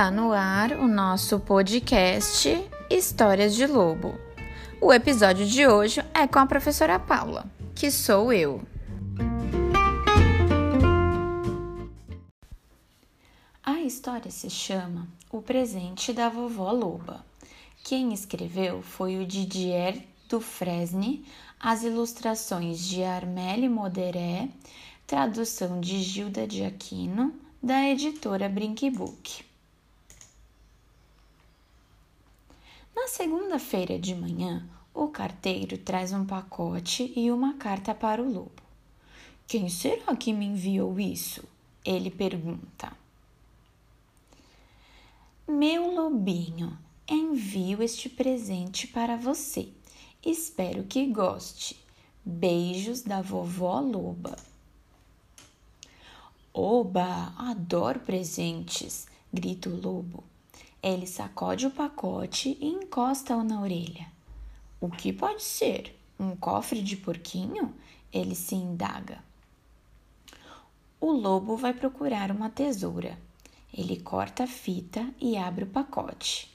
[0.00, 2.48] Está no ar o nosso podcast
[2.88, 4.18] Histórias de Lobo.
[4.80, 8.62] O episódio de hoje é com a professora Paula, que sou eu.
[13.62, 17.22] A história se chama O Presente da Vovó Loba.
[17.84, 21.26] Quem escreveu foi o Didier Dufresne,
[21.60, 24.48] as ilustrações de Armelle Moderé,
[25.06, 29.49] tradução de Gilda de Aquino, da editora Brinkbook.
[33.00, 38.62] Na segunda-feira de manhã, o carteiro traz um pacote e uma carta para o lobo.
[39.48, 41.42] Quem será que me enviou isso?
[41.82, 42.92] Ele pergunta.
[45.48, 46.78] Meu lobinho,
[47.08, 49.70] envio este presente para você.
[50.22, 51.82] Espero que goste.
[52.22, 54.36] Beijos da vovó Loba.
[56.52, 60.29] Oba, adoro presentes, grita o lobo.
[60.82, 64.06] Ele sacode o pacote e encosta-o na orelha.
[64.80, 65.94] O que pode ser?
[66.18, 67.74] Um cofre de porquinho?
[68.10, 69.22] Ele se indaga.
[70.98, 73.18] O lobo vai procurar uma tesoura.
[73.72, 76.50] Ele corta a fita e abre o pacote.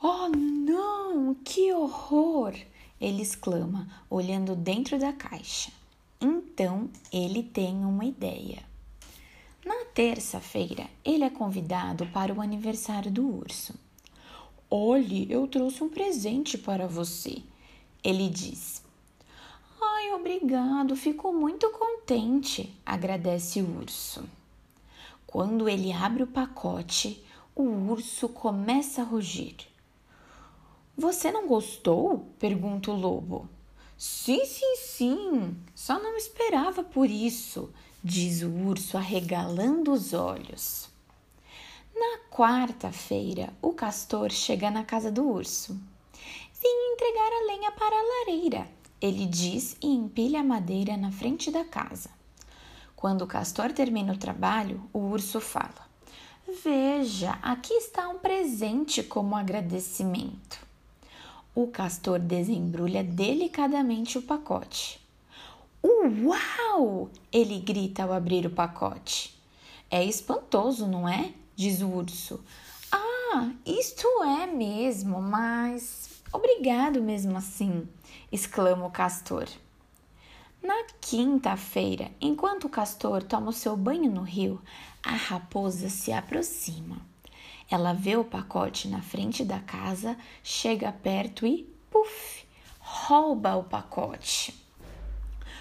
[0.00, 1.34] Oh, não!
[1.44, 2.54] Que horror!
[3.00, 5.72] Ele exclama, olhando dentro da caixa.
[6.20, 8.62] Então ele tem uma ideia.
[9.94, 13.74] Terça-feira, ele é convidado para o aniversário do urso.
[14.70, 17.42] Olhe, eu trouxe um presente para você,
[18.02, 18.82] ele diz.
[19.78, 24.24] Ai, obrigado, fico muito contente, agradece o urso.
[25.26, 27.22] Quando ele abre o pacote,
[27.54, 29.56] o urso começa a rugir.
[30.96, 32.32] Você não gostou?
[32.38, 33.46] pergunta o lobo.
[34.04, 37.72] Sim, sim, sim, só não esperava por isso,
[38.02, 40.88] diz o urso arregalando os olhos.
[41.94, 45.80] Na quarta-feira, o castor chega na casa do urso.
[46.60, 48.68] Vim entregar a lenha para a lareira,
[49.00, 52.10] ele diz e empilha a madeira na frente da casa.
[52.96, 55.88] Quando o castor termina o trabalho, o urso fala:
[56.64, 60.61] Veja, aqui está um presente como agradecimento.
[61.54, 64.98] O castor desembrulha delicadamente o pacote.
[65.84, 67.10] Uau!
[67.30, 69.38] Ele grita ao abrir o pacote.
[69.90, 71.34] É espantoso, não é?
[71.54, 72.42] Diz o urso.
[72.90, 77.86] Ah, isto é mesmo, mas obrigado mesmo assim,
[78.32, 79.46] exclama o castor.
[80.62, 84.58] Na quinta-feira, enquanto o castor toma o seu banho no rio,
[85.02, 87.11] a raposa se aproxima.
[87.72, 92.44] Ela vê o pacote na frente da casa, chega perto e, puf,
[92.78, 94.54] rouba o pacote.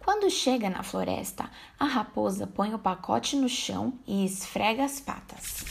[0.00, 1.48] Quando chega na floresta,
[1.78, 5.64] a raposa põe o pacote no chão e esfrega as patas.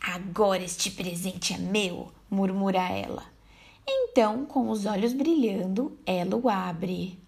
[0.00, 3.24] Agora este presente é meu, murmura ela.
[3.86, 7.18] Então, com os olhos brilhando, ela o abre.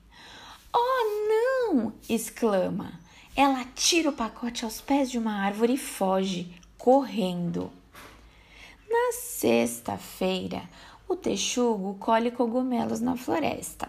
[0.72, 1.93] Oh, não!
[2.09, 2.99] exclama.
[3.37, 7.71] Ela tira o pacote aos pés de uma árvore e foge, correndo.
[8.90, 10.68] Na sexta-feira,
[11.08, 13.88] o texugo colhe cogumelos na floresta.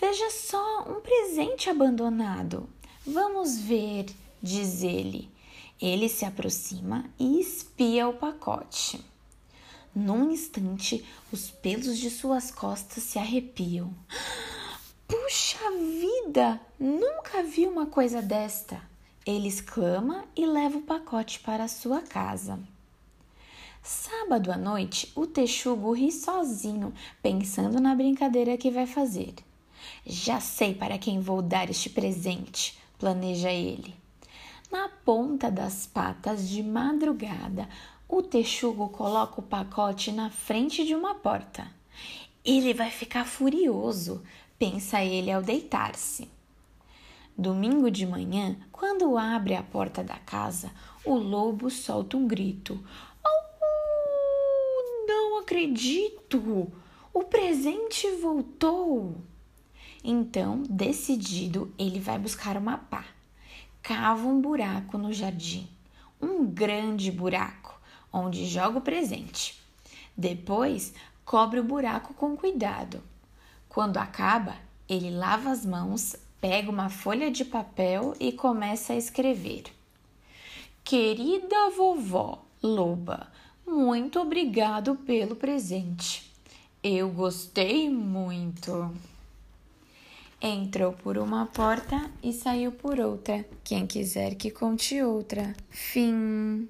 [0.00, 2.66] Veja só, um presente abandonado.
[3.06, 4.06] Vamos ver,
[4.42, 5.30] diz ele.
[5.78, 9.04] Ele se aproxima e espia o pacote.
[9.94, 13.94] Num instante, os pelos de suas costas se arrepiam.
[15.06, 15.70] Puxa
[16.00, 16.58] vida!
[16.80, 18.80] Nunca vi uma coisa desta!
[19.26, 22.58] Ele exclama e leva o pacote para sua casa.
[23.90, 29.34] Sábado à noite, o texugo ri sozinho, pensando na brincadeira que vai fazer.
[30.04, 33.94] Já sei para quem vou dar este presente, planeja ele.
[34.70, 37.66] Na ponta das patas de madrugada,
[38.06, 41.66] o texugo coloca o pacote na frente de uma porta.
[42.44, 44.22] Ele vai ficar furioso,
[44.58, 46.28] pensa ele ao deitar-se.
[47.34, 50.70] Domingo de manhã, quando abre a porta da casa,
[51.06, 52.78] o lobo solta um grito.
[55.48, 56.70] Acredito!
[57.10, 59.16] O presente voltou!
[60.04, 63.06] Então, decidido, ele vai buscar uma pá.
[63.82, 65.66] Cava um buraco no jardim,
[66.20, 67.80] um grande buraco,
[68.12, 69.58] onde joga o presente.
[70.14, 70.92] Depois,
[71.24, 73.02] cobre o buraco com cuidado.
[73.70, 74.54] Quando acaba,
[74.86, 79.64] ele lava as mãos, pega uma folha de papel e começa a escrever.
[80.84, 83.32] Querida vovó Loba,
[83.78, 86.28] muito obrigado pelo presente.
[86.82, 88.92] Eu gostei muito.
[90.40, 93.44] Entrou por uma porta e saiu por outra.
[93.62, 95.54] Quem quiser que conte outra.
[95.70, 96.68] Fim.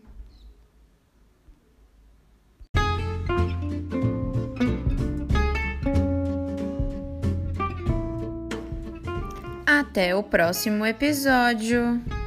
[9.67, 12.18] Até o próximo episódio.